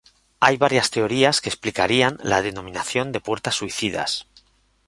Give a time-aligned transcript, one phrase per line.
[0.39, 4.25] Hay varias teorías que explicarían la denominación de puertas suicidas.